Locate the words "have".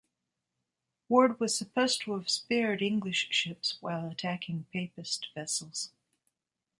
2.17-2.27